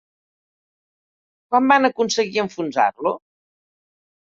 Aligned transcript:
Quan 1.51 1.69
van 1.75 1.91
aconseguir 1.93 2.45
enfonsar-lo? 2.49 3.17